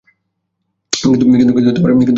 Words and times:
কিন্তু 0.93 1.23
আপনি 1.23 1.63
সেটা 1.65 1.81
করেননি। 1.83 2.05